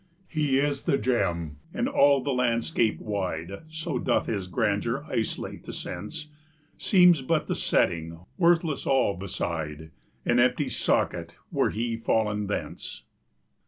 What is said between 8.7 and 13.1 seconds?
all beside, An empty socket, were he fallen thence.